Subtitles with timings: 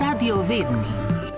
[0.00, 0.88] Radio vedni.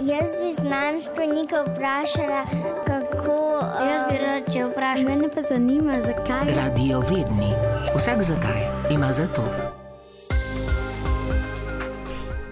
[0.00, 2.44] Jaz bi znanstvenika vprašala,
[2.86, 3.60] kako.
[3.90, 5.04] Jaz bi rad če vprašal.
[5.04, 6.54] Mene pa zanima, zakaj.
[6.56, 7.52] Radio vedni.
[7.96, 8.60] Vsak zakaj
[8.90, 9.44] ima za to.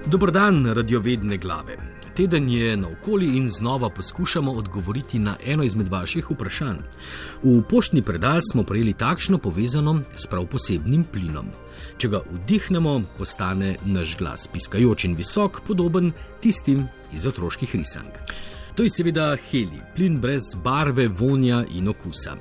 [0.07, 1.77] Dobrodan, radiovedne glave.
[2.19, 6.79] Teden je naokoli in znova poskušamo odgovoriti na eno izmed vaših vprašanj.
[7.43, 11.47] V poštni predal smo prejeli takšno povezano s prav posebnim plinom.
[11.99, 16.11] Če ga vdihnemo, postane naš glas piskajoč in visok, podoben
[16.43, 18.19] tistim iz otroških risank.
[18.79, 22.37] To je seveda heli, plin brez barve, vonja in okusa.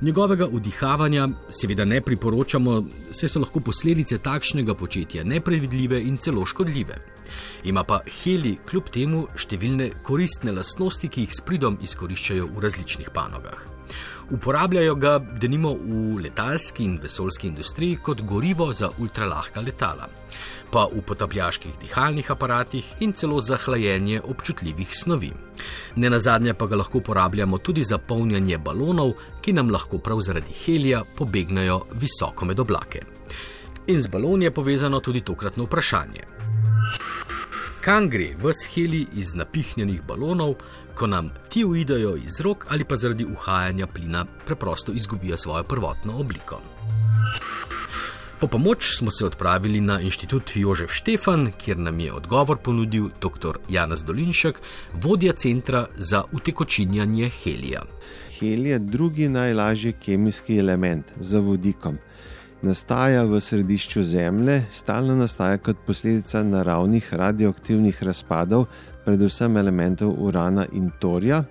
[0.00, 2.76] Njegovega vdihavanja seveda ne priporočamo,
[3.10, 7.00] saj so lahko posledice takšnega početja neprevidljive in celo škodljive.
[7.64, 13.10] Ima pa heli kljub temu številne koristne lastnosti, ki jih s pridom izkoriščajo v različnih
[13.10, 13.79] panogah.
[14.30, 20.08] Uporabljajo ga denimo v letalski in vesoljski industriji kot gorivo za ultralahka letala,
[20.70, 25.32] pa v potapljaških dihalnih aparatih in celo za hlajenje občutljivih snovi.
[25.96, 30.20] Ne na zadnje pa ga lahko uporabljamo tudi za polnjanje balonov, ki nam lahko prav
[30.20, 33.02] zaradi helija pobegnajo visoko med oblake.
[33.86, 36.49] In z baloni je povezano tudi tokratno vprašanje.
[37.90, 40.52] Kam gre v sheli iz napihnjenih balonov,
[40.94, 46.14] ko nam ti uidejo iz rok ali pa zaradi uhajanja plina preprosto izgubijo svojo prvotno
[46.20, 46.60] obliko?
[48.40, 53.58] Po pomoč smo se odpravili na inštitut Jožef Štefan, kjer nam je odgovor ponudil dr.
[53.68, 54.60] Janez Dolinšek,
[54.92, 57.82] vodja centra za utekočinjanje helija.
[58.38, 61.98] Helij je drugi najlažji kemijski element za vodikom
[62.62, 68.66] nastaja v središču Zemlje, stalno nastaja kot posledica naravnih radioaktivnih razpadov,
[69.04, 71.44] predvsem elementov urana in torja.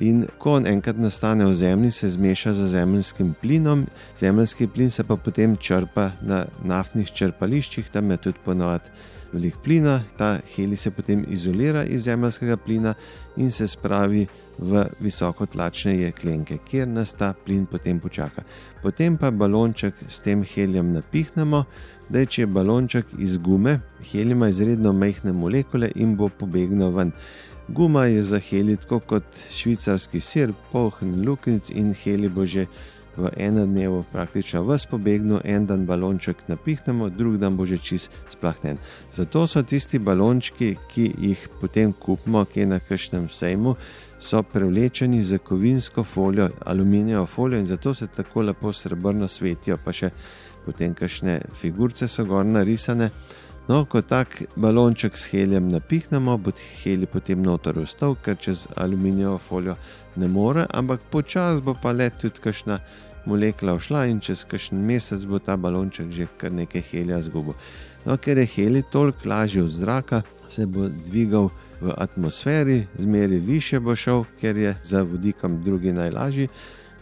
[0.00, 5.04] In ko on enkrat nastane v Zemlji, se zmeša z zemljskim plinom, zemljski plin se
[5.04, 8.88] pa potem črpa na naftnih črpališčih, tam je tudi ponovadi
[9.32, 12.94] velik plina, ta heli se potem izolira iz zemljskega plina
[13.36, 14.26] in se spravi
[14.58, 18.42] v visokotlačne jeklenke, kjer nas ta plin potem počaka.
[18.82, 21.64] Potem pa balonček s tem helijem napihnemo,
[22.08, 23.78] da je če je balonček iz gume,
[24.12, 27.12] heli ima izredno majhne molekule in bo pobegnil ven.
[27.74, 32.66] Guma je za heli tako kot švicarski sir, poln luknjic in heli bo že
[33.16, 38.10] v enem dnevu praktično vse pobegnil, en dan balonček napihnemo, drug dan bo že čist
[38.28, 38.78] splahnen.
[39.12, 43.76] Zato so tisti balončki, ki jih potem kupimo, ki je na kršnem sejmu,
[44.18, 49.92] so prevlečeni za kovinsko folijo, aluminijevo folijo in zato se tako lepo srebrno svetijo, pa
[49.92, 50.10] še
[50.64, 53.10] potem kakšne figurice so gor narisane.
[53.70, 56.50] No, ko tak balonček s helijem napihnemo, bo
[56.82, 59.76] heli potem notor vstal, ker čez aluminijevo folijo
[60.16, 62.80] ne more, ampak počasi bo pa let tudi kakšna
[63.30, 67.54] molekula všla in čez kakšen mesec bo ta balonček že kar nekaj helija zgubil.
[68.06, 73.80] No, ker je heli toliko lažji od zraka, se bo dvigal v atmosferi, zmeri više
[73.80, 76.48] bo šel, ker je za vodikom drugi najlažji.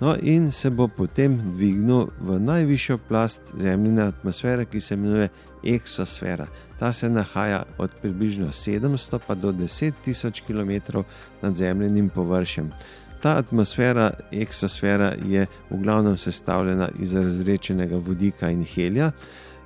[0.01, 5.29] No, in se bo potem dvignil v najvišjo plast zemljine atmosfere, ki se imenuje
[5.65, 6.47] eksosfera.
[6.79, 11.03] Ta se nahaja od približno 700 pa do 10 tisoč km
[11.43, 12.71] nad zemljenim površjem.
[13.21, 19.11] Ta atmosfera, eksosfera, je v glavnem sestavljena iz razrečenega vodika in helija,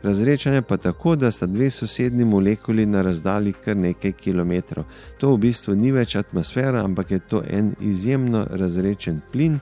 [0.03, 4.85] razrečena pa tako, da sta dve sosednji molekuli na razdalji kar nekaj kilometrov.
[5.19, 9.61] To v bistvu ni več atmosfera, ampak je to en izjemno razrečen plin,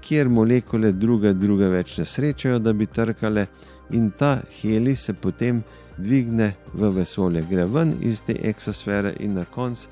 [0.00, 3.46] kjer molekule druga druga več ne srečajo, da bi trkale,
[3.90, 5.62] in ta heli se potem
[5.98, 9.88] dvigne v vesolje, gre ven iz te eksosfere in na koncu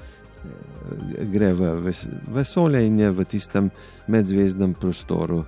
[1.32, 1.92] gre v
[2.30, 3.70] vesolje in je v tistem
[4.06, 5.44] medzvezdnem prostoru.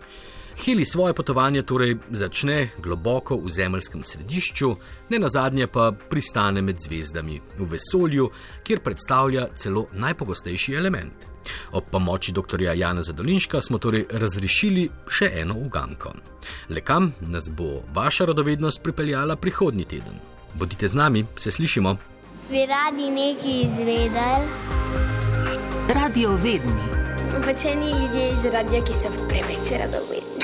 [0.65, 4.75] Heli svoje potovanje torej začne globoko v zemeljskem središču,
[5.09, 8.29] ne na zadnje pa pristane med zvezdami v vesolju,
[8.63, 11.13] kjer predstavlja celo najpogostejši element.
[11.73, 12.61] Ob pomoči dr.
[12.61, 16.13] Jana Zadolinška smo torej razrešili še eno uganko.
[16.69, 20.21] Le kam nas bo vaša radovednost pripeljala prihodnji teden?
[20.55, 21.97] Bodite z nami, se slišimo.
[22.51, 24.47] Bi radi nekaj izvedeli?
[25.95, 27.01] Radio vedni.
[27.45, 30.30] Pečeni ljudje iz radia, ki so preveč radovedni.